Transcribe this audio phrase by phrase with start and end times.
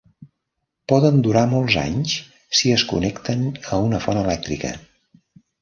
[0.93, 2.15] Poden durar molts anys
[2.61, 3.47] si es connecten
[3.79, 4.77] a una font elèctrica.